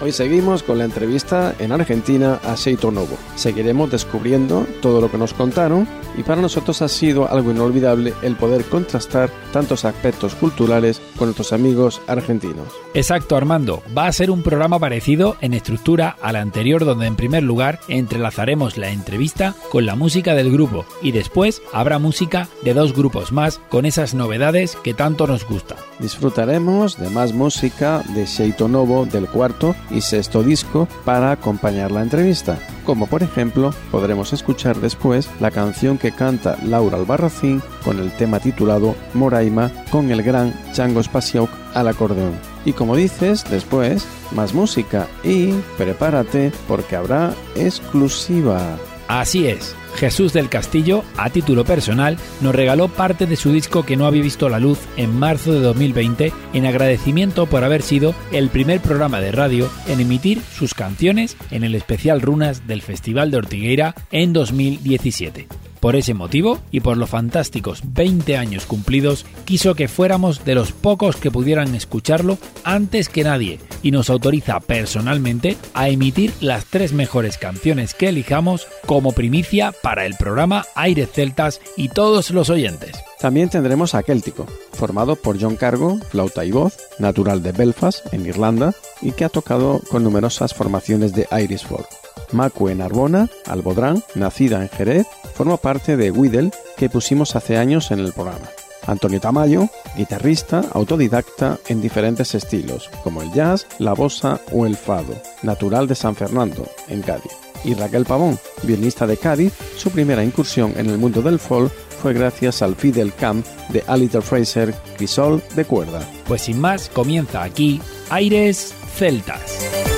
[0.00, 3.18] Hoy seguimos con la entrevista en Argentina a Seito Novo.
[3.34, 8.36] Seguiremos descubriendo todo lo que nos contaron y para nosotros ha sido algo inolvidable el
[8.36, 12.68] poder contrastar tantos aspectos culturales con nuestros amigos argentinos.
[12.94, 13.82] Exacto, Armando.
[13.96, 18.78] Va a ser un programa parecido en estructura al anterior donde en primer lugar entrelazaremos
[18.78, 23.60] la entrevista con la música del grupo y después habrá música de dos grupos más
[23.68, 25.78] con esas novedades que tanto nos gustan.
[25.98, 32.02] Disfrutaremos de más música de Seito Novo del cuarto y sexto disco para acompañar la
[32.02, 38.10] entrevista, como por ejemplo podremos escuchar después la canción que canta Laura Albarracín con el
[38.12, 42.32] tema titulado Moraima con el gran Chango Spasiuk al acordeón.
[42.64, 48.76] Y como dices, después más música y prepárate porque habrá exclusiva.
[49.08, 53.96] Así es, Jesús del Castillo, a título personal, nos regaló parte de su disco que
[53.96, 58.50] no había visto la luz en marzo de 2020 en agradecimiento por haber sido el
[58.50, 63.38] primer programa de radio en emitir sus canciones en el especial Runas del Festival de
[63.38, 65.67] Ortigueira en 2017.
[65.80, 70.72] Por ese motivo y por los fantásticos 20 años cumplidos, quiso que fuéramos de los
[70.72, 76.92] pocos que pudieran escucharlo antes que nadie y nos autoriza personalmente a emitir las tres
[76.92, 82.92] mejores canciones que elijamos como primicia para el programa Aires Celtas y todos los oyentes.
[83.18, 88.26] También tendremos a Céltico, formado por John Cargo, flauta y voz, natural de Belfast, en
[88.26, 91.88] Irlanda, y que ha tocado con numerosas formaciones de Irish folk.
[92.32, 98.00] Macue Narbona, Albodrán, nacida en Jerez, forma parte de Widel que pusimos hace años en
[98.00, 98.48] el programa.
[98.86, 105.14] Antonio Tamayo, guitarrista autodidacta en diferentes estilos, como el jazz, la bossa o el fado,
[105.42, 107.32] natural de San Fernando, en Cádiz.
[107.64, 112.12] Y Raquel Pavón, violinista de Cádiz, su primera incursión en el mundo del folk fue
[112.12, 116.00] gracias al Fidel Camp de Alistair Fraser, crisol de cuerda.
[116.26, 117.80] Pues sin más, comienza aquí
[118.10, 119.97] Aires Celtas.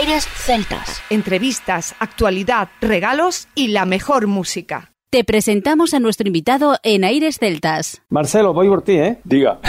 [0.00, 1.02] Aires Celtas.
[1.10, 4.92] Entrevistas, actualidad, regalos y la mejor música.
[5.10, 8.00] Te presentamos a nuestro invitado en Aires Celtas.
[8.08, 9.18] Marcelo, voy por ti, ¿eh?
[9.24, 9.58] Diga.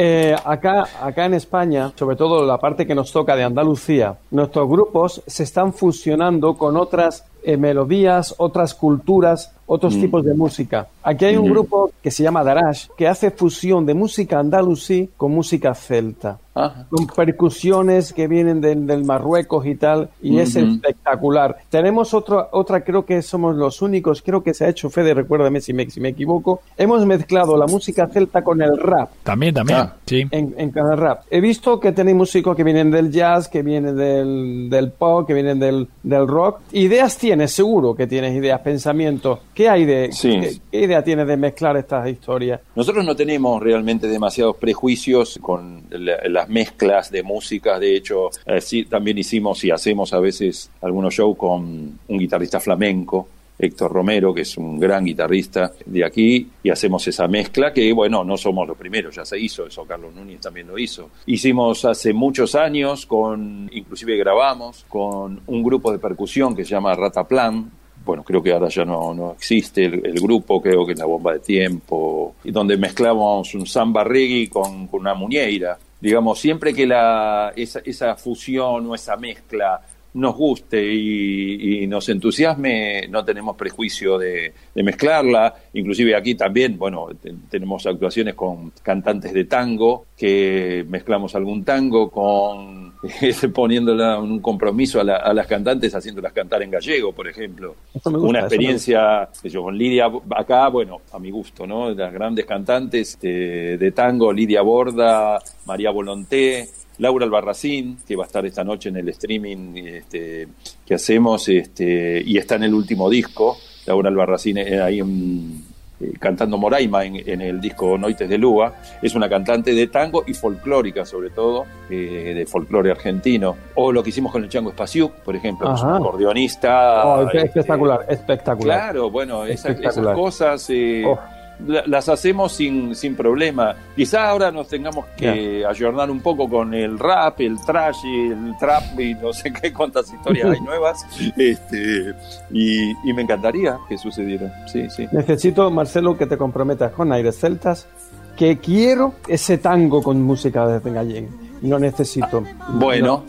[0.00, 4.68] Eh, acá, acá en España, sobre todo la parte que nos toca de Andalucía, nuestros
[4.68, 10.00] grupos se están fusionando con otras eh, melodías, otras culturas, otros Mm.
[10.00, 10.86] tipos de música.
[11.02, 11.50] Aquí hay un Ujú.
[11.52, 16.38] grupo que se llama Darash, que hace fusión de música andalusí con música celta.
[16.58, 16.86] Ajá.
[16.90, 20.66] Con percusiones que vienen del, del Marruecos y tal, y es Ujú.
[21.12, 21.56] Espectacular.
[21.70, 25.60] Tenemos otra, otra, creo que somos los únicos, creo que se ha hecho, Fede, recuérdame
[25.60, 26.62] si me, si me equivoco.
[26.76, 29.10] Hemos mezclado la música celta con el rap.
[29.22, 29.78] También, también.
[29.80, 29.94] Ah.
[30.06, 30.24] Sí.
[30.30, 31.22] En, en cada rap.
[31.30, 35.34] He visto que tenéis músicos que vienen del jazz, que vienen del, del pop, que
[35.34, 36.60] vienen del, del rock.
[36.72, 39.40] Ideas tienes, seguro que tienes ideas, pensamientos.
[39.54, 40.38] ¿Qué hay de, Sí.
[40.40, 42.60] qué, qué idea tienes de mezclar estas historias?
[42.74, 47.80] Nosotros no tenemos realmente demasiados prejuicios con la- las mezclas de músicas.
[47.80, 51.62] De hecho, eh, sí, también hicimos y hacemos a veces algunos shows con
[52.06, 53.28] un guitarrista flamenco,
[53.58, 58.22] Héctor Romero, que es un gran guitarrista de aquí, y hacemos esa mezcla que, bueno,
[58.22, 61.10] no somos los primeros, ya se hizo eso, Carlos Núñez también lo hizo.
[61.26, 66.94] Hicimos hace muchos años con, inclusive grabamos, con un grupo de percusión que se llama
[66.94, 67.70] Rataplan,
[68.04, 71.04] bueno, creo que ahora ya no, no existe el, el grupo, creo que es la
[71.04, 75.76] bomba de tiempo, donde mezclamos un samba reggae con, con una muñeira.
[76.00, 79.80] Digamos, siempre que la, esa, esa fusión o esa mezcla
[80.18, 85.54] nos guste y, nos entusiasme, no tenemos prejuicio de, mezclarla.
[85.74, 87.08] Inclusive aquí también, bueno,
[87.48, 92.92] tenemos actuaciones con cantantes de tango, que mezclamos algún tango con
[93.54, 97.76] poniéndola un compromiso a, las cantantes, haciéndolas cantar en gallego, por ejemplo.
[98.04, 101.90] Una experiencia, yo, con Lidia, acá, bueno, a mi gusto, ¿no?
[101.90, 106.68] Las grandes cantantes este, de tango, Lidia Borda, María Volonté,
[106.98, 110.48] Laura Albarracín, que va a estar esta noche en el streaming este,
[110.84, 113.56] que hacemos, este, y está en el último disco.
[113.86, 118.74] Laura Albarracín eh, ahí eh, cantando Moraima en, el disco Noites de Lua.
[119.00, 123.56] Es una cantante de tango y folclórica, sobre todo, eh, de folclore argentino.
[123.76, 127.06] O lo que hicimos con el Chango Espaciuc, por ejemplo, es un acordeonista.
[127.06, 128.78] Oh, este, espectacular, espectacular.
[128.78, 129.76] Claro, bueno, esas,
[130.14, 130.68] cosas.
[131.06, 131.18] Oh
[131.66, 133.74] las hacemos sin, sin problema.
[133.96, 138.98] Quizá ahora nos tengamos que ayornar un poco con el rap, el trash, el trap
[138.98, 141.04] y no sé qué cuántas historias hay nuevas.
[141.36, 142.14] Este,
[142.50, 144.66] y, me encantaría que sucediera.
[144.68, 145.06] Sí, sí.
[145.12, 147.88] Necesito, Marcelo, que te comprometas con Aires Celtas,
[148.36, 151.28] que quiero ese tango con música de gallego.
[151.62, 152.44] Lo necesito.
[152.74, 153.24] Bueno,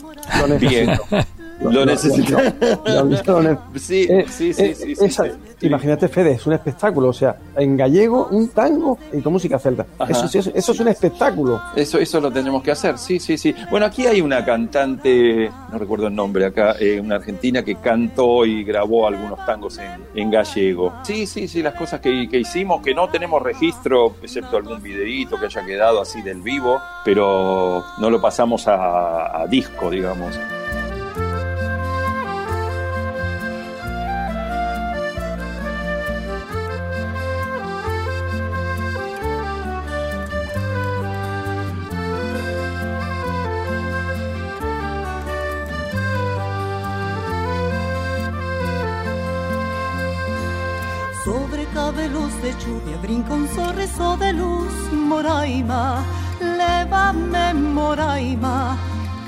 [0.60, 0.90] bien.
[1.60, 2.38] Lo necesito.
[3.76, 4.96] sí, sí, sí, sí,
[5.62, 7.08] Imagínate, Fede, es un espectáculo.
[7.08, 9.86] O sea, en gallego, un tango y con música celta.
[10.08, 11.60] Eso, eso, eso, es un espectáculo.
[11.76, 13.54] Eso, eso lo tenemos que hacer, sí, sí, sí.
[13.70, 18.46] Bueno, aquí hay una cantante, no recuerdo el nombre acá, eh, una argentina que cantó
[18.46, 20.94] y grabó algunos tangos en, en gallego.
[21.02, 25.38] Sí, sí, sí, las cosas que, que, hicimos, que no tenemos registro, excepto algún videíto
[25.38, 30.38] que haya quedado así del vivo, pero no lo pasamos a, a disco, digamos.
[53.70, 56.04] Sorriso de luz, Moraima,
[56.40, 58.76] lévame Moraima,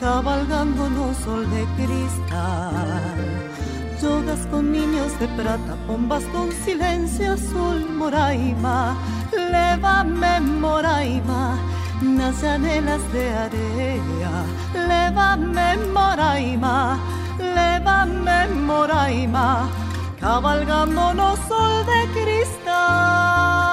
[0.00, 3.00] cabalgando un sol de cristal.
[4.00, 8.97] Yogas con niños de plata, bombas con silencio azul, Moraima,
[9.53, 11.56] lévame Moraima,
[12.03, 14.35] nazanelas de area,
[14.88, 16.99] lévame Moraima,
[17.38, 19.69] lévame Moraima
[20.21, 23.72] cabalgándonos sol de cristal.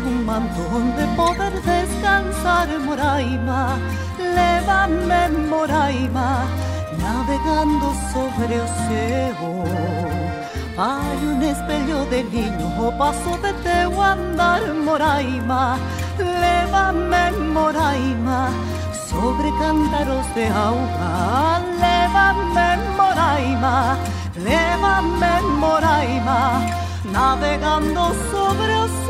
[0.00, 3.78] Donde poder descansar Moraima,
[4.18, 6.44] lévame Moraima,
[6.98, 9.64] navegando sobre océano.
[10.78, 15.78] Hay un espello de niño o paso de teu andar Moraima,
[16.18, 18.50] lévame Moraima,
[19.08, 23.96] sobre cántaros de agua, lévame Moraima,
[24.44, 26.60] lévame Moraima,
[27.10, 29.05] navegando sobre océano.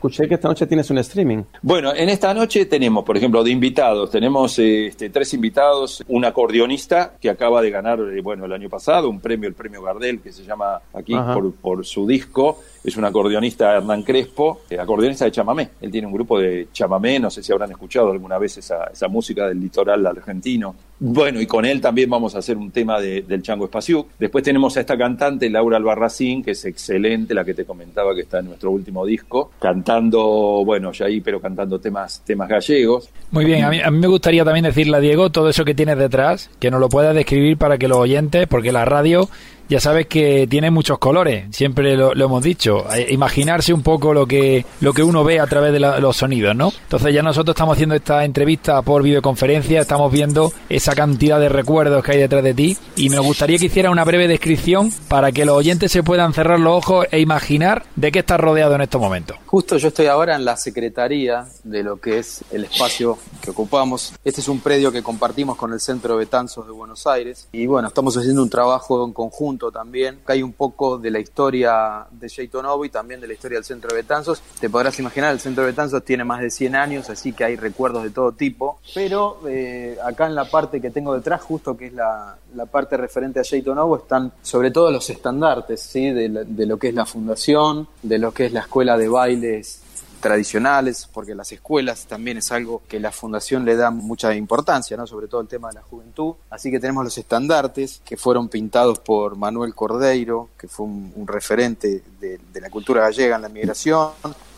[0.00, 1.42] Escuché que esta noche tienes un streaming.
[1.60, 7.12] Bueno, en esta noche tenemos, por ejemplo, de invitados, tenemos este, tres invitados, un acordeonista
[7.20, 10.32] que acaba de ganar, eh, bueno, el año pasado un premio, el premio Gardel, que
[10.32, 15.32] se llama aquí por, por, su disco, es un acordeonista Hernán Crespo, eh, acordeonista de
[15.32, 18.84] chamamé, él tiene un grupo de chamamé, no sé si habrán escuchado alguna vez esa,
[18.84, 20.76] esa música del litoral argentino.
[21.02, 24.06] Bueno, y con él también vamos a hacer un tema del Chango Espaciú.
[24.18, 28.20] Después tenemos a esta cantante, Laura Albarracín, que es excelente, la que te comentaba que
[28.20, 33.08] está en nuestro último disco, cantando, bueno, ya ahí, pero cantando temas, temas gallegos.
[33.30, 35.96] Muy bien, a mí, a me gustaría también decirle a Diego todo eso que tienes
[35.96, 39.30] detrás, que nos lo pueda describir para que los oyentes, porque la radio
[39.70, 42.84] ya sabes que tiene muchos colores, siempre lo, hemos dicho.
[43.08, 46.72] Imaginarse un poco lo que, lo que uno ve a través de los sonidos, ¿no?
[46.82, 52.02] Entonces ya nosotros estamos haciendo esta entrevista por videoconferencia, estamos viendo esa cantidad de recuerdos
[52.02, 55.44] que hay detrás de ti y me gustaría que hiciera una breve descripción para que
[55.44, 59.00] los oyentes se puedan cerrar los ojos e imaginar de qué estás rodeado en estos
[59.00, 59.36] momentos.
[59.46, 64.14] Justo yo estoy ahora en la secretaría de lo que es el espacio que ocupamos.
[64.24, 67.86] Este es un predio que compartimos con el Centro Betanzos de Buenos Aires y bueno,
[67.86, 72.30] estamos haciendo un trabajo en conjunto también, que hay un poco de la historia de
[72.62, 74.40] Novo y también de la historia del Centro de Betanzos.
[74.60, 77.56] Te podrás imaginar, el Centro de Betanzos tiene más de 100 años, así que hay
[77.56, 81.86] recuerdos de todo tipo, pero eh, acá en la parte que tengo detrás, justo que
[81.86, 82.36] es la,
[82.70, 86.10] parte referente a Novo, están sobre todo los estandartes ¿sí?
[86.10, 89.82] de lo que es la fundación, de lo que es la escuela de bailes
[90.20, 95.06] tradicionales, porque las escuelas también es algo que la fundación le da mucha importancia, ¿no?
[95.06, 96.34] sobre todo el tema de la juventud.
[96.50, 102.02] Así que tenemos los estandartes que fueron pintados por Manuel Cordeiro, que fue un, referente
[102.20, 104.10] de, la cultura gallega en la migración,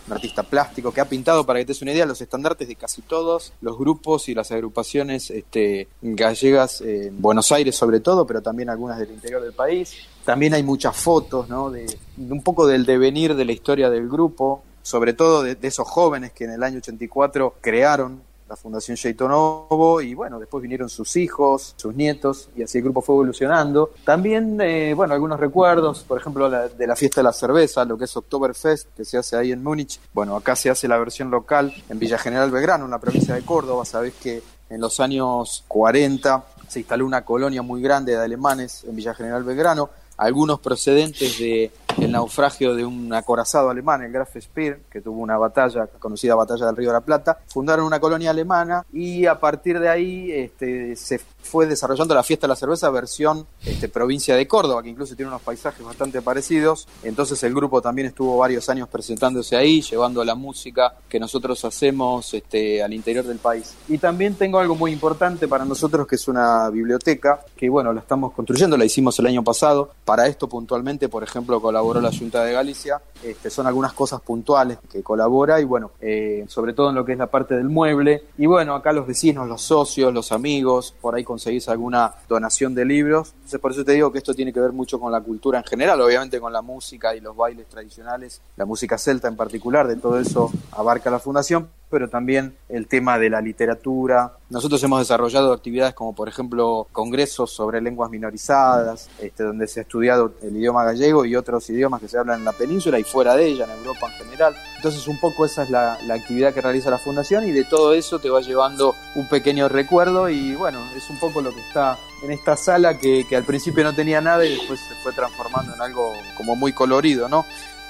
[0.07, 2.75] un artista plástico que ha pintado, para que te des una idea, los estandartes de
[2.75, 8.43] casi todos los grupos y las agrupaciones este, gallegas en Buenos Aires sobre todo, pero
[8.43, 9.95] también algunas del interior del país.
[10.25, 11.71] También hay muchas fotos, ¿no?
[11.71, 15.89] De, de un poco del devenir de la historia del grupo, sobre todo de, esos
[15.89, 18.21] jóvenes que en el año 84 crearon
[18.53, 23.01] la Fundación Novo y bueno, después vinieron sus hijos, sus nietos y así el grupo
[23.01, 23.93] fue evolucionando.
[24.05, 28.05] También, eh, bueno, algunos recuerdos, por ejemplo, de la fiesta de la cerveza, lo que
[28.05, 29.99] es Oktoberfest, que se hace ahí en Múnich.
[30.13, 33.43] Bueno, acá se hace la versión local en Villa General Belgrano, en la provincia de
[33.43, 33.87] Córdoba.
[33.87, 38.95] Sabés que en los años 40 se instaló una colonia muy grande de alemanes en
[38.95, 39.89] Villa General Belgrano
[40.23, 45.37] algunos procedentes de el naufragio de un acorazado alemán, el Graf Speer, que tuvo una
[45.37, 49.79] batalla, conocida batalla del Río de la Plata, fundaron una colonia alemana y a partir
[49.81, 54.47] de ahí este, se fue desarrollando la fiesta de la cerveza versión este, provincia de
[54.47, 56.87] Córdoba, que incluso tiene unos paisajes bastante parecidos.
[57.03, 62.33] Entonces el grupo también estuvo varios años presentándose ahí, llevando la música que nosotros hacemos
[62.35, 63.75] este, al interior del país.
[63.89, 68.01] Y también tengo algo muy importante para nosotros, que es una biblioteca, que bueno, la
[68.01, 69.91] estamos construyendo, la hicimos el año pasado.
[70.05, 73.03] Para esto puntualmente, por ejemplo, colaboró la Junta de Galicia.
[73.25, 77.13] Este, son algunas cosas puntuales que colabora y bueno, eh, sobre todo en lo que
[77.13, 78.25] es la parte del mueble.
[78.39, 82.85] Y bueno, acá los vecinos, los socios, los amigos, por ahí conseguís alguna donación de
[82.85, 83.33] libros.
[83.35, 85.65] Entonces por eso te digo que esto tiene que ver mucho con la cultura en
[85.65, 89.97] general, obviamente con la música y los bailes tradicionales, la música celta en particular, de
[89.97, 94.33] todo eso abarca la fundación, pero también el tema de la literatura.
[94.49, 99.83] Nosotros hemos desarrollado actividades como, por ejemplo, congresos sobre lenguas minorizadas, este, donde se ha
[99.83, 103.37] estudiado el idioma gallego y otros idiomas que se hablan en la península y fuera
[103.37, 104.55] de ella, en Europa en general.
[104.77, 108.19] Entonces, un poco esa es la, actividad que realiza la Fundación y de todo eso
[108.19, 112.31] te va llevando un pequeño recuerdo y bueno, es un poco lo que está en
[112.31, 115.83] esta sala que, que al principio no tenía nada y después se fue transformando en
[115.83, 117.45] algo como muy colorido, ¿no?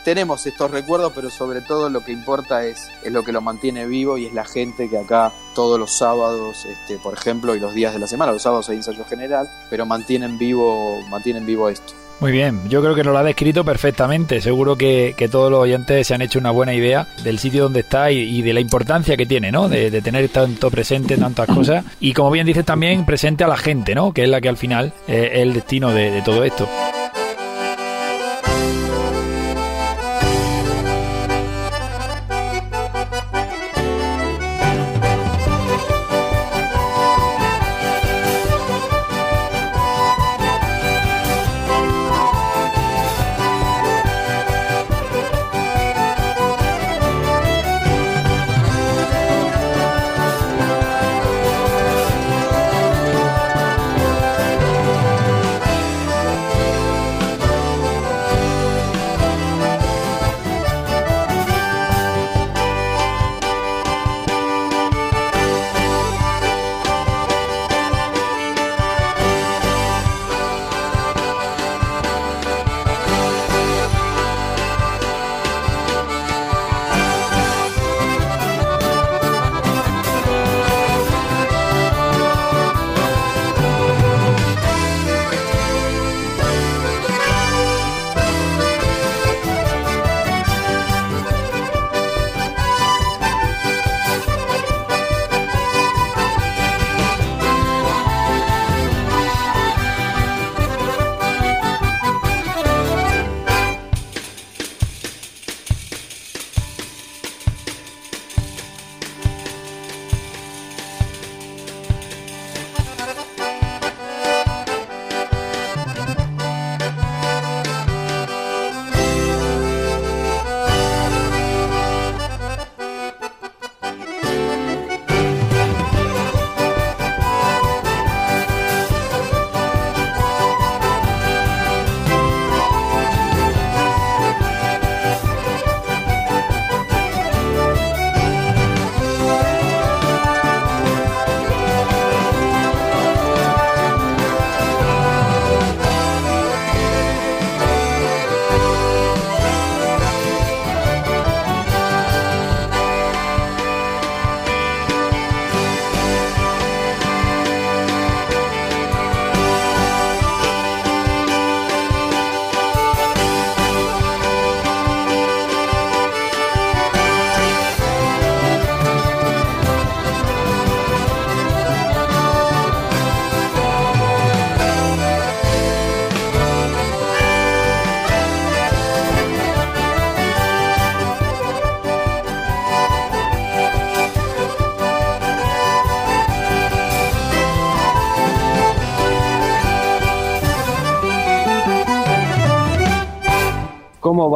[0.04, 3.86] Tenemos estos recuerdos, pero sobre todo lo que importa es, es lo que lo mantiene
[3.86, 7.74] vivo y es la gente que acá todos los sábados, este, por ejemplo, y los
[7.74, 11.94] días de la semana, los sábados hay ensayo general, pero mantienen vivo, mantienen vivo esto.
[12.20, 14.40] Muy bien, yo creo que nos lo ha descrito perfectamente.
[14.40, 18.12] Seguro que, todos los oyentes se han hecho una buena idea del sitio donde está
[18.12, 19.68] y, de la importancia que tiene, ¿no?
[19.68, 21.84] De, tener tanto presente tantas cosas.
[21.98, 24.12] Y como bien dices también, presente a la gente, ¿no?
[24.12, 26.68] Que es la que al final es el destino de todo esto.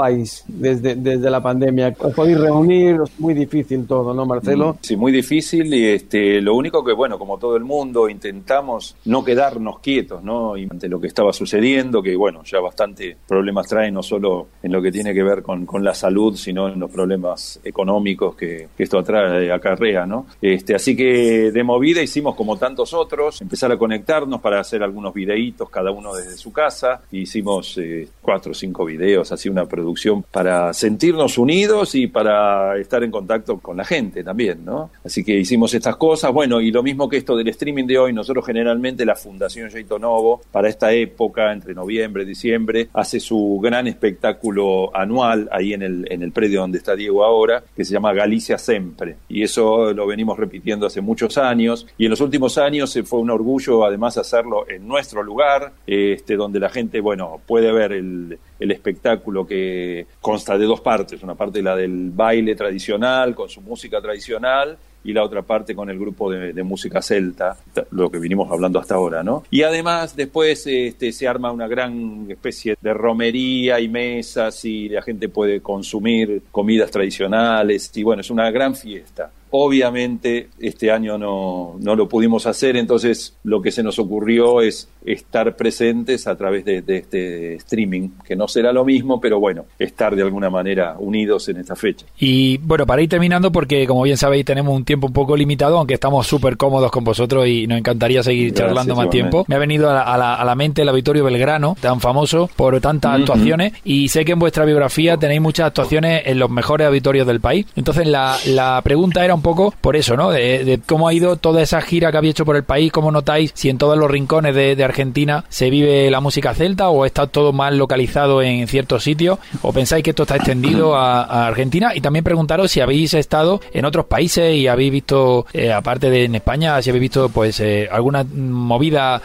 [0.07, 1.95] ¿Cómo vais desde, desde la pandemia?
[1.99, 2.99] ¿Os podéis reunir?
[3.03, 4.79] Es muy difícil todo, ¿no, Marcelo?
[4.81, 9.25] Sí, muy difícil y este, lo único que, bueno, como todo el mundo, intentamos no
[9.25, 10.55] quedarnos quietos, ¿no?
[10.55, 14.81] Ante lo que estaba sucediendo, que, bueno, ya bastante problemas trae, no solo en lo
[14.81, 18.83] que tiene que ver con, con la salud, sino en los problemas económicos que, que
[18.85, 20.27] esto atrae, acarrea, ¿no?
[20.41, 25.13] Este, así que de movida hicimos como tantos otros, empezar a conectarnos para hacer algunos
[25.13, 27.01] videitos, cada uno desde su casa.
[27.11, 29.96] Hicimos eh, cuatro o cinco videos, así una producción
[30.31, 34.91] para sentirnos unidos y para estar en contacto con la gente también, ¿no?
[35.05, 38.13] Así que hicimos estas cosas, bueno, y lo mismo que esto del streaming de hoy,
[38.13, 43.61] nosotros generalmente la Fundación Jeito Novo, para esta época, entre noviembre y diciembre, hace su
[43.63, 47.93] gran espectáculo anual ahí en el, en el predio donde está Diego ahora, que se
[47.93, 49.17] llama Galicia Siempre.
[49.29, 53.31] Y eso lo venimos repitiendo hace muchos años, y en los últimos años fue un
[53.31, 58.71] orgullo además hacerlo en nuestro lugar, este, donde la gente, bueno, puede ver el, el
[58.71, 59.86] espectáculo que
[60.21, 65.13] consta de dos partes, una parte la del baile tradicional con su música tradicional y
[65.13, 67.57] la otra parte con el grupo de, música celta,
[67.93, 69.45] lo que vinimos hablando hasta ahora, ¿no?
[69.51, 75.03] Y además después este, se arma una gran especie de romería y mesas y la
[75.03, 79.31] gente puede consumir comidas tradicionales y bueno, es una gran fiesta.
[79.51, 84.89] Obviamente este año no, no, lo pudimos hacer, entonces lo que se nos ocurrió es
[85.05, 89.67] estar presentes a través de, de, este streaming, que no será lo mismo, pero bueno,
[89.79, 92.05] estar de alguna manera unidos en esta fecha.
[92.19, 95.79] Y bueno, para ir terminando, porque como bien sabéis tenemos un tiempo un poco limitado,
[95.79, 99.59] aunque estamos súper cómodos con vosotros y nos encantaría seguir charlando más tiempo, me ha
[99.59, 104.09] venido a la, a, la, mente el Auditorio Belgrano, tan famoso por tantas actuaciones, y
[104.09, 107.67] sé que en vuestra biografía tenéis muchas actuaciones en los mejores auditorios del país.
[107.77, 110.31] Entonces la, la pregunta era un poco por eso, ¿no?
[110.31, 113.53] De, cómo ha ido toda esa gira que habéis hecho por el país, cómo notáis
[113.55, 117.53] si en todos los rincones de, Argentina se vive la música celta o está todo
[117.53, 122.25] más localizado en ciertos sitios, o pensáis que esto está extendido a, Argentina y también
[122.25, 126.81] preguntaros si habéis estado en otros países y habéis visto, eh, aparte de en España,
[126.83, 129.21] si habéis visto pues eh, alguna movida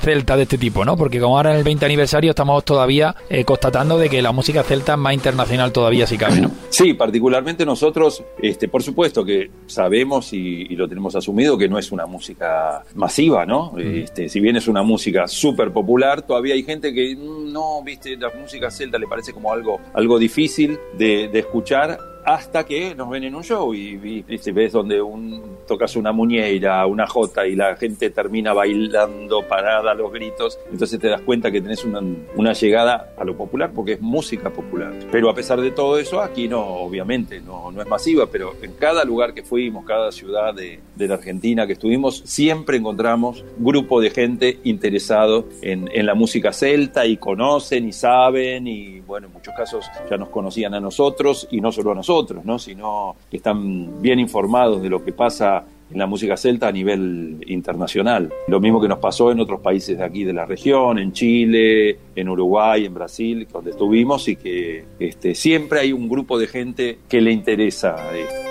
[0.00, 0.96] celta de este tipo, ¿no?
[0.96, 4.62] Porque como ahora en el 20 aniversario estamos todavía eh, constatando de que la música
[4.62, 6.50] celta es más internacional todavía si cabe, ¿no?
[6.70, 11.90] Sí, particularmente nosotros, este, por supuesto que sabemos y, lo tenemos asumido que no es
[11.90, 13.72] una música masiva, ¿no?
[13.78, 18.16] Este, si bien es una música súper popular, todavía hay gente que mm, no, viste,
[18.16, 23.08] la música celta le parece como algo, algo difícil de, de escuchar hasta que nos
[23.08, 27.54] ven en un show y, y, ves donde un, tocas una muñeira, una jota y
[27.54, 32.00] la gente termina bailando parada los gritos, entonces te das cuenta que tenés una,
[32.34, 34.92] una, llegada a lo popular porque es música popular.
[35.12, 38.72] Pero a pesar de todo eso, aquí no, obviamente, no, no es masiva, pero en
[38.72, 44.00] cada lugar que fuimos, cada ciudad de, de la Argentina que estuvimos, siempre encontramos grupo
[44.00, 49.32] de gente interesado en, en la música celta y conocen y saben y bueno, en
[49.32, 52.58] muchos casos ya nos conocían a nosotros y no solo a nosotros ¿no?
[52.58, 57.44] sino que están bien informados de lo que pasa en la música celta a nivel
[57.46, 58.32] internacional.
[58.48, 61.98] Lo mismo que nos pasó en otros países de aquí de la región, en Chile,
[62.14, 66.98] en Uruguay, en Brasil, donde estuvimos y que este, siempre hay un grupo de gente
[67.08, 68.45] que le interesa esto.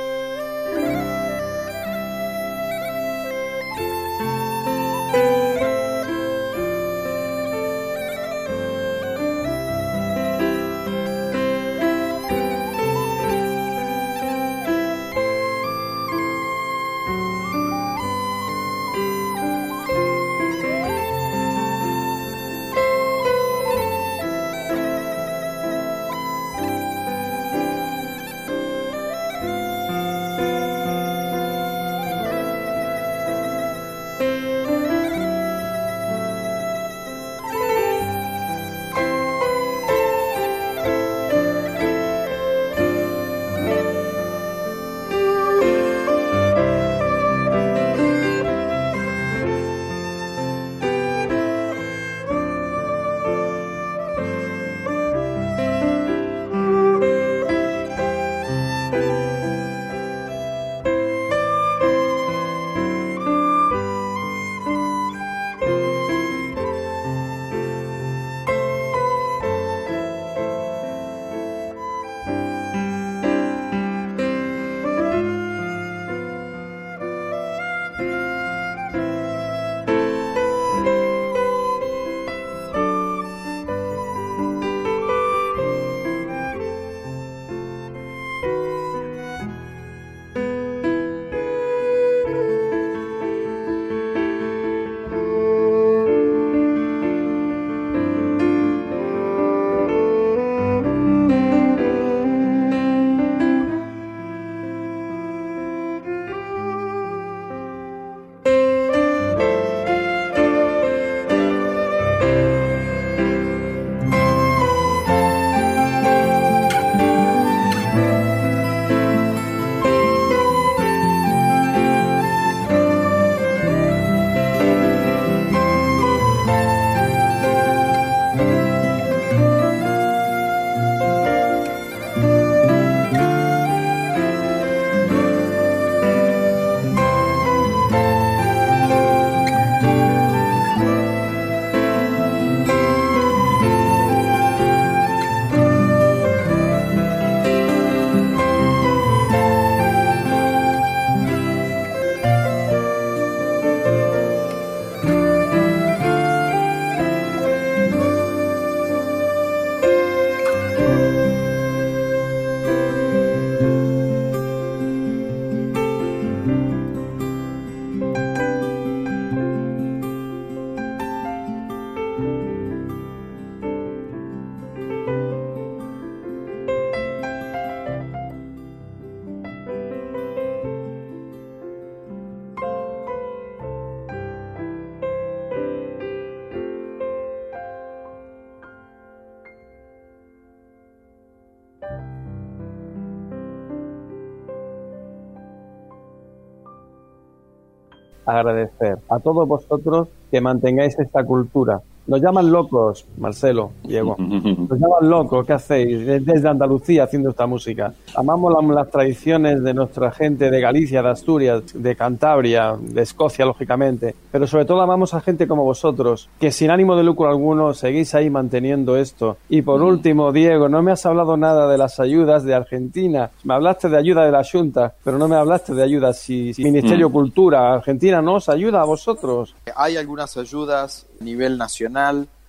[198.48, 201.82] Agradecer a todos vosotros que mantengáis esta cultura.
[202.08, 204.16] Nos llaman locos, Marcelo, Diego.
[204.20, 206.06] Nos llaman locos, ¿qué hacéis?
[206.06, 207.94] Desde Andalucía haciendo esta música.
[208.16, 214.14] Amamos las, tradiciones de nuestra gente de Galicia, de Asturias, de Cantabria, de Escocia, lógicamente.
[214.32, 218.14] Pero sobre todo amamos a gente como vosotros, que sin ánimo de lucro alguno seguís
[218.14, 219.38] ahí manteniendo esto.
[219.50, 223.32] Y por último, Diego, no me has hablado nada de las ayudas de Argentina.
[223.44, 226.64] Me hablaste de ayuda de la Junta, pero no me hablaste de ayudas si, si
[226.64, 229.56] Ministerio de Cultura, Argentina no os ayuda a vosotros.
[229.76, 231.95] Hay algunas ayudas a nivel nacional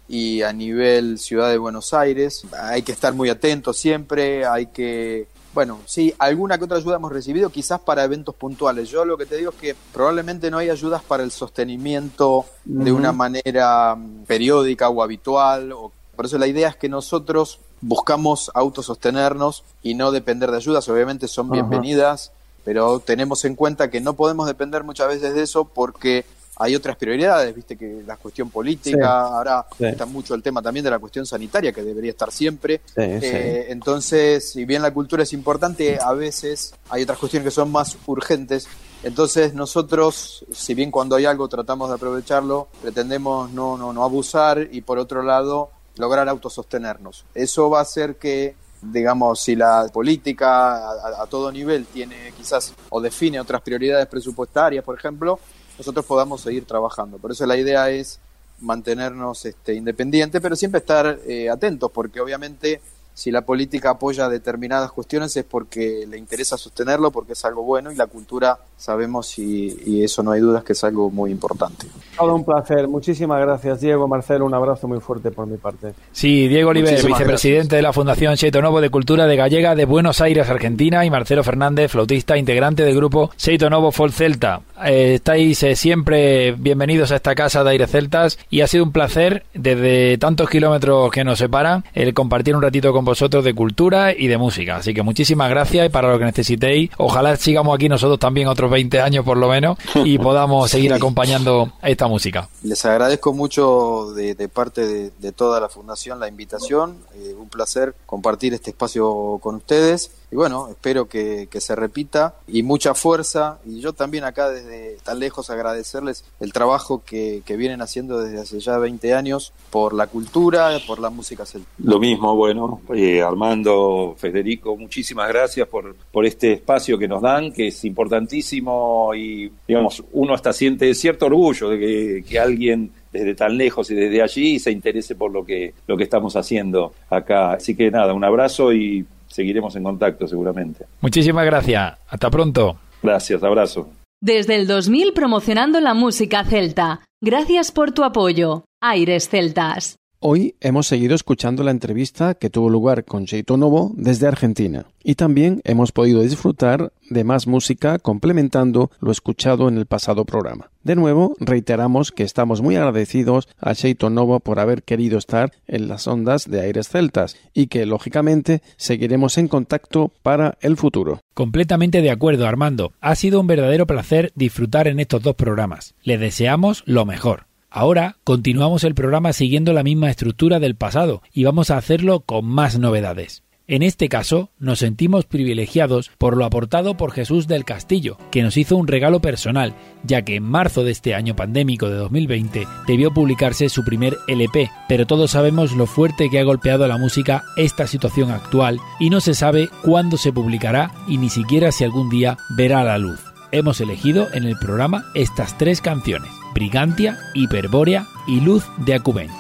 [0.09, 2.45] y a nivel ciudad de Buenos Aires.
[2.61, 5.29] Hay que estar muy atentos siempre, hay que...
[5.53, 8.91] Bueno, sí, alguna que otra ayuda hemos recibido, quizás para eventos puntuales.
[8.91, 12.93] Yo lo que te digo es que probablemente no hay ayudas para el sostenimiento de
[12.93, 15.73] una manera mm, periódica o habitual.
[15.73, 15.93] O...
[16.15, 20.89] Por eso la idea es que nosotros buscamos autosostenernos y no depender de ayudas.
[20.91, 22.33] Obviamente son bienvenidas,
[22.63, 26.27] pero tenemos en cuenta que no podemos depender muchas veces de eso porque
[26.59, 30.91] hay otras prioridades, viste que la cuestión política, ahora está mucho el tema también de
[30.91, 32.81] la cuestión sanitaria, que debería estar siempre.
[32.97, 37.71] Eh, entonces, si bien la cultura es importante, a veces hay otras cuestiones que son
[37.71, 38.69] más urgentes.
[39.03, 44.69] Entonces, nosotros, si bien cuando hay algo tratamos de aprovecharlo, pretendemos no, no, no abusar
[44.73, 47.27] y por otro lado, lograr autosostenernos.
[47.35, 52.75] Eso va a hacer que digamos, si la política a, a, todo nivel tiene quizás
[52.91, 55.41] o define otras prioridades presupuestarias, por ejemplo,
[55.79, 57.19] nosotros podamos seguir trabajando.
[57.19, 58.19] Por eso la idea es
[58.61, 62.81] mantenernos este, independientes, pero siempre estar eh, atentos, porque obviamente
[63.15, 67.91] si la política apoya determinadas cuestiones es porque le interesa sostenerlo, porque es algo bueno
[67.91, 71.87] y la cultura sabemos y, y, eso no hay dudas que es algo muy importante.
[72.17, 72.89] Todo un placer.
[72.89, 74.07] Muchísimas gracias, Diego.
[74.07, 75.95] Marcelo, un abrazo muy fuerte por mi parte.
[76.13, 77.79] Sí, Diego Oliver, Muchísimas vicepresidente gracias.
[77.79, 81.43] de la Fundación Seito Novo de Cultura de Gallega de Buenos Aires, Argentina, y Marcelo
[81.43, 84.61] Fernández, flautista, integrante del grupo Seito Novo Folk Celta.
[84.85, 88.93] Eh, estáis eh, siempre bienvenidos a esta casa de Aires Celtas y ha sido un
[88.93, 94.13] placer desde tantos kilómetros que nos separan el compartir un ratito con vosotros de cultura
[94.13, 94.77] y de música.
[94.77, 98.73] Así que muchísimas gracias y para lo que necesitéis, ojalá sigamos aquí nosotros también otros
[98.73, 102.49] 20 años por lo menos y podamos seguir acompañando esta música.
[102.63, 107.49] Les agradezco mucho de, de parte de, de, toda la fundación la invitación, eh, un
[107.49, 112.95] placer compartir este espacio con ustedes y bueno, espero que, que, se repita y mucha
[112.95, 118.19] fuerza y yo también acá desde tan lejos agradecerles el trabajo que, que vienen haciendo
[118.21, 121.69] desde hace ya 20 años por la cultura, por la música celta.
[121.79, 127.53] Lo mismo, bueno, eh, Armando, Federico, muchísimas gracias por, por este espacio que nos dan,
[127.53, 133.35] que es importantísimo y digamos, uno hasta siente cierto orgullo de que, que alguien desde
[133.35, 137.53] tan lejos y desde allí se interese por lo que, lo que estamos haciendo acá.
[137.53, 140.87] Así que nada, un abrazo y seguiremos en contacto seguramente.
[141.01, 141.99] Muchísimas gracias.
[142.09, 142.77] Hasta pronto.
[143.03, 143.89] Gracias, abrazo.
[144.21, 147.01] Desde el 2000 promocionando la música celta.
[147.23, 148.65] Gracias por tu apoyo.
[148.81, 149.97] Aires Celtas.
[150.19, 155.15] Hoy hemos seguido escuchando la entrevista que tuvo lugar con Cheito Novo desde Argentina y
[155.17, 160.71] también hemos podido disfrutar de más música complementando lo escuchado en el pasado programa.
[160.83, 165.87] De nuevo, reiteramos que estamos muy agradecidos a Cheito Novo por haber querido estar en
[165.87, 171.21] las ondas de Aires Celtas y que, lógicamente, seguiremos en contacto para el futuro.
[171.35, 172.95] Completamente de acuerdo, Armando.
[173.03, 175.95] Ha sido un verdadero placer disfrutar en estos dos programas.
[176.03, 177.47] Le deseamos lo mejor.
[177.77, 182.47] Ahora continuamos el programa siguiendo la misma estructura del pasado y vamos a hacerlo con
[182.47, 183.43] más novedades.
[183.67, 188.57] En este caso, nos sentimos privilegiados por lo aportado por Jesús del Castillo, que nos
[188.57, 193.13] hizo un regalo personal, ya que en marzo de este año pandémico de 2020 debió
[193.13, 197.45] publicarse su primer LP, pero todos sabemos lo fuerte que ha golpeado a la música
[197.59, 202.09] esta situación actual y no se sabe cuándo se publicará y ni siquiera si algún
[202.09, 203.21] día verá la luz.
[203.53, 206.31] Hemos elegido en el programa estas tres canciones.
[206.57, 209.31] Brigantia, Hiperbórea y Luz de Acubens.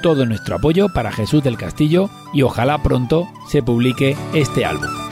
[0.00, 5.11] Todo nuestro apoyo para Jesús del Castillo y ojalá pronto se publique este álbum.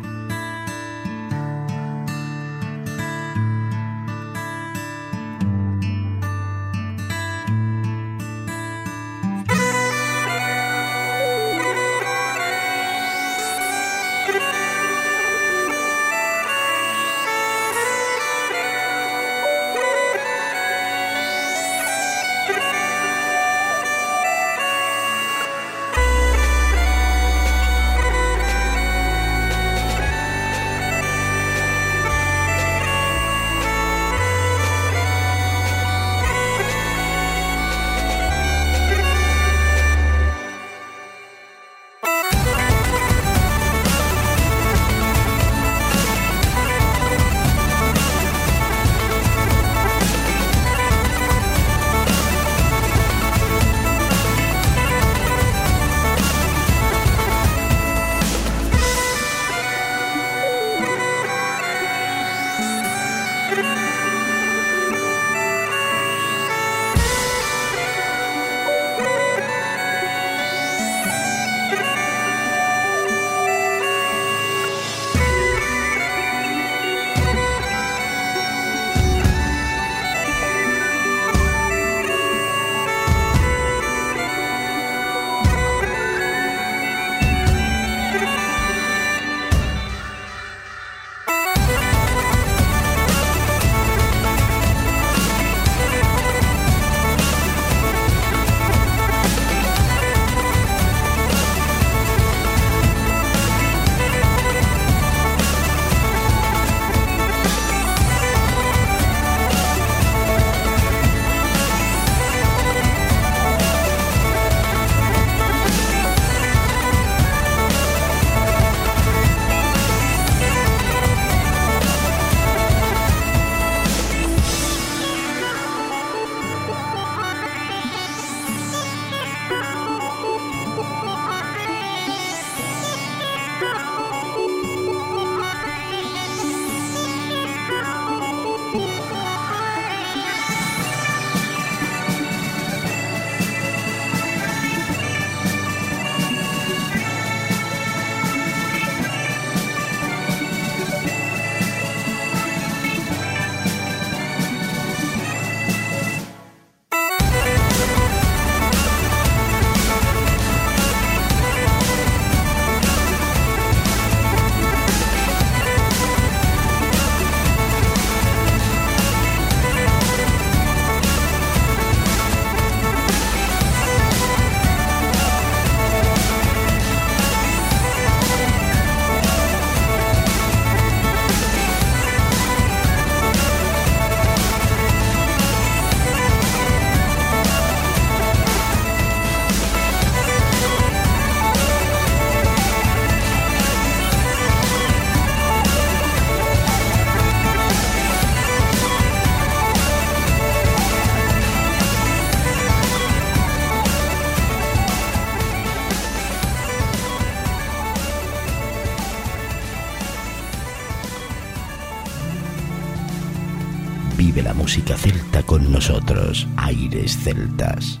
[217.61, 218.00] Aires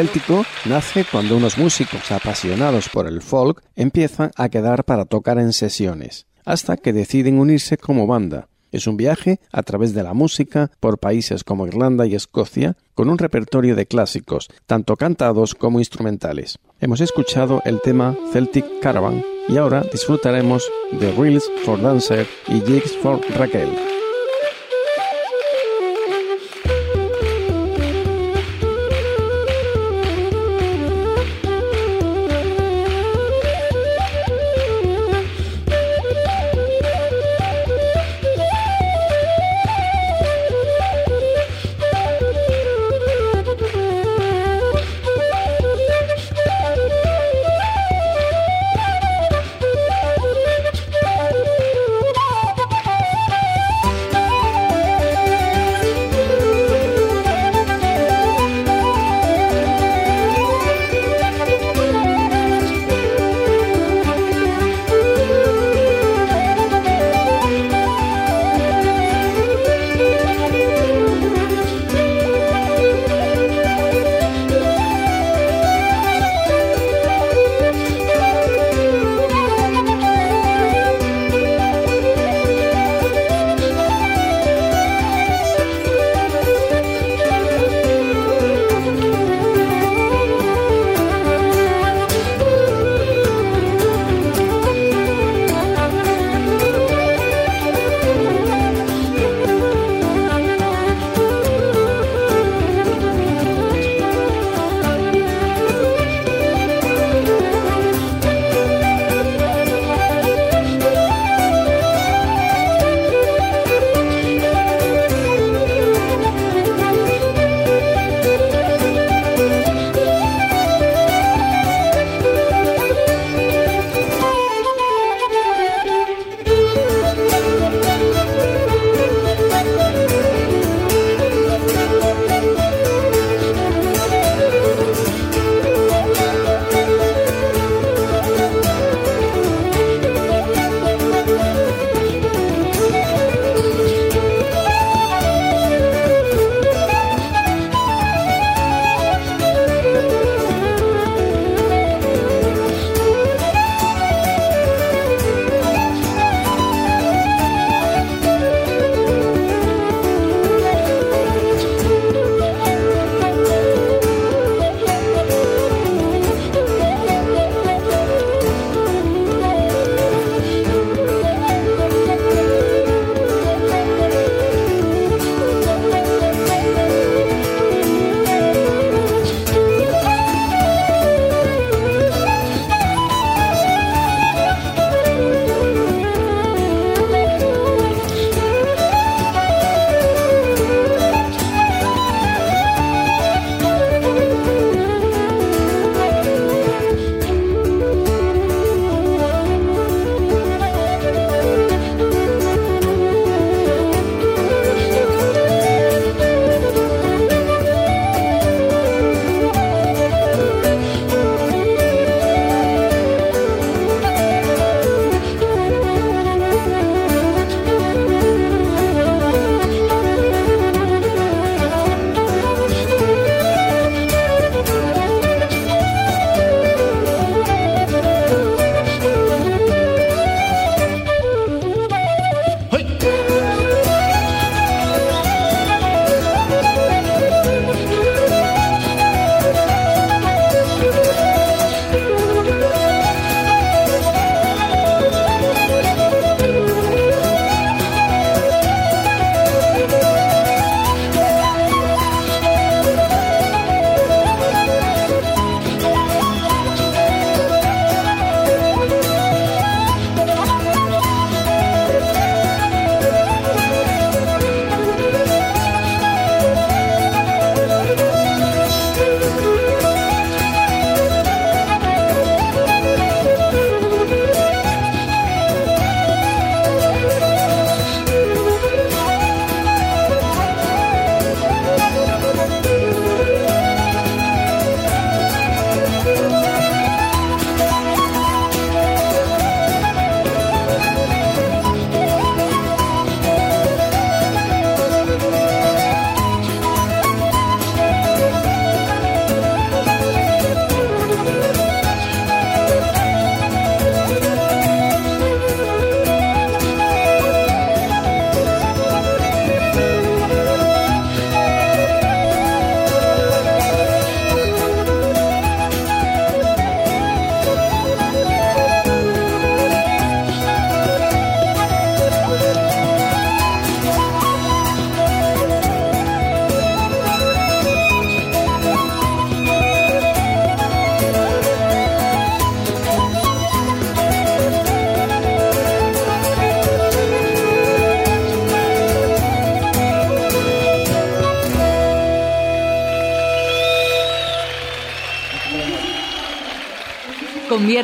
[0.00, 5.52] Céltico nace cuando unos músicos apasionados por el folk empiezan a quedar para tocar en
[5.52, 8.48] sesiones, hasta que deciden unirse como banda.
[8.72, 13.10] Es un viaje a través de la música por países como Irlanda y Escocia, con
[13.10, 16.58] un repertorio de clásicos, tanto cantados como instrumentales.
[16.80, 22.96] Hemos escuchado el tema Celtic Caravan y ahora disfrutaremos de Reels for Dancer y Jigs
[23.02, 23.99] for Raquel.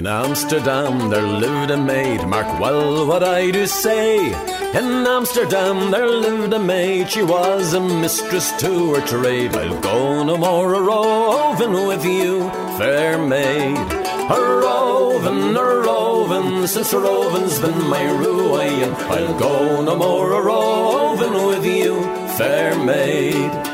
[0.00, 4.28] In Amsterdam there lived a maid, mark well what I do say.
[4.72, 9.54] In Amsterdam there lived a maid, she was a mistress to her trade.
[9.54, 12.48] I'll go no more a roving with you,
[12.78, 13.76] fair maid.
[13.76, 18.94] A roving, a roving, since roving's been my ruin.
[18.94, 22.00] I'll go no more a roving with you,
[22.38, 23.69] fair maid.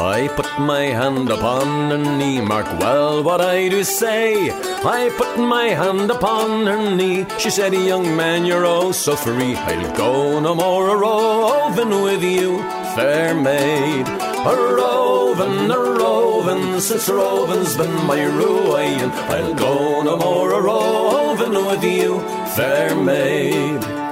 [0.00, 4.48] I put my hand upon her knee, mark well what I do say.
[4.84, 7.26] I put my hand upon her knee.
[7.38, 9.56] She said, Young man, you're oh so free.
[9.56, 12.58] I'll go no more a roving with you,
[12.94, 14.06] fair maid.
[14.06, 19.10] A roving, a roving, since roving's been my ruin.
[19.34, 22.20] I'll go no more a roving with you,
[22.54, 24.07] fair maid.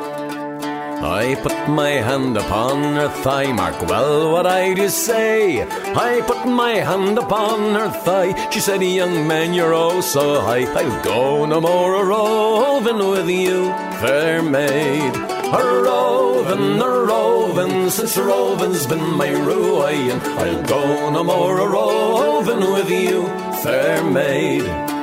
[1.02, 5.62] I put my hand upon her thigh, mark well what I do say.
[5.62, 8.50] I put my hand upon her thigh.
[8.50, 10.64] She said, Young man, you're oh so high.
[10.64, 13.66] I'll go no more a roving with you,
[14.00, 15.14] fair maid.
[15.14, 20.20] A roving, a roving, since roving's been my ruin.
[20.20, 23.26] I'll go no more a roving with you,
[23.62, 24.95] fair maid.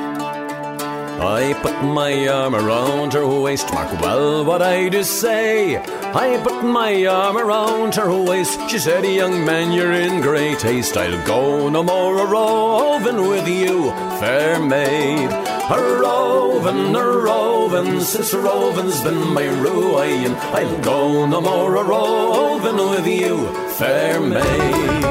[1.20, 5.76] I put my arm around her waist, mark well what I do say.
[5.76, 8.58] I put my arm around her waist.
[8.68, 10.96] She said, Young man, you're in great haste.
[10.96, 13.90] I'll go no more a roving with you,
[14.20, 15.30] fair maid.
[15.30, 20.34] A roving, a roving, since roving's been my ruin.
[20.34, 25.03] I'll go no more a roving with you, fair maid.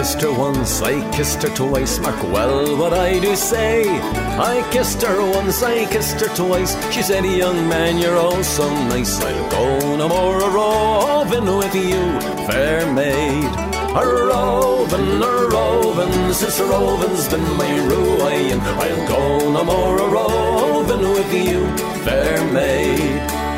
[0.00, 3.84] Kissed her once, I kissed her twice, mark well what I do say.
[4.38, 6.72] I kissed her once, I kissed her twice.
[6.90, 9.20] She said, Young man, you're all so nice.
[9.20, 12.02] I'll go no more a roving with you,
[12.48, 13.52] fair maid.
[14.00, 18.58] A roving, a roving, since a roving's been my ruin.
[18.84, 21.60] I'll go no more a roving with you,
[22.06, 23.49] fair maid.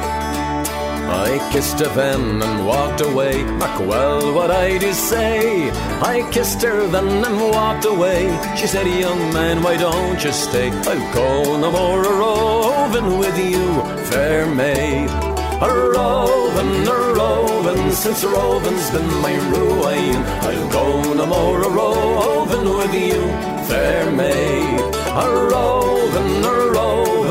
[1.13, 3.45] I kissed her then and walked away.
[3.45, 5.71] Mark well what I do say.
[6.01, 8.23] I kissed her then and walked away.
[8.57, 10.71] She said, Young man, why don't you stay?
[10.71, 13.67] I'll go no more a roving with you,
[14.11, 15.11] fair maid.
[15.63, 20.17] A roving, a roving, since roving's been my ruin.
[20.49, 23.21] I'll go no more a roving with you,
[23.69, 24.81] fair maid.
[24.81, 27.12] A roving, a roving,